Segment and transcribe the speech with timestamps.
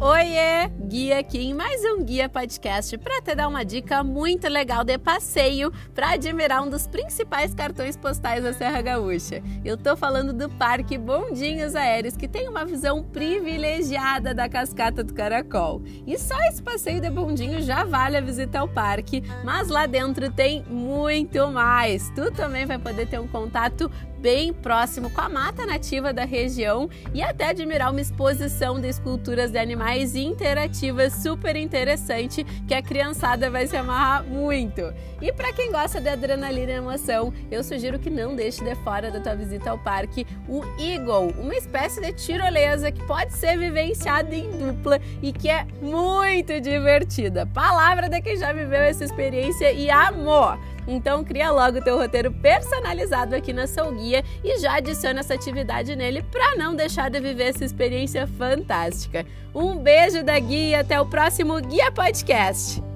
[0.00, 0.70] Oiê!
[0.90, 4.98] Guia aqui em mais um Guia Podcast para te dar uma dica muito legal de
[4.98, 9.40] passeio para admirar um dos principais cartões postais da Serra Gaúcha.
[9.64, 15.14] Eu tô falando do Parque Bondinhos Aéreos, que tem uma visão privilegiada da Cascata do
[15.14, 15.80] Caracol.
[16.04, 20.28] E só esse passeio de bondinho já vale a visita ao parque, mas lá dentro
[20.28, 22.10] tem muito mais.
[22.16, 23.88] Tu também vai poder ter um contato
[24.18, 29.50] bem próximo com a mata nativa da região e até admirar uma exposição de esculturas
[29.50, 30.79] de animais interativas
[31.10, 34.92] super interessante que a criançada vai se amarrar muito.
[35.20, 39.10] E para quem gosta de adrenalina e emoção, eu sugiro que não deixe de fora
[39.10, 44.34] da tua visita ao parque o Eagle, uma espécie de tirolesa que pode ser vivenciada
[44.34, 47.44] em dupla e que é muito divertida.
[47.46, 50.58] Palavra de quem já viveu essa experiência e amor.
[50.86, 55.34] Então cria logo o teu roteiro personalizado aqui na Soul Guia e já adiciona essa
[55.34, 59.24] atividade nele para não deixar de viver essa experiência fantástica.
[59.54, 62.89] Um beijo da Guia até o próximo Guia Podcast.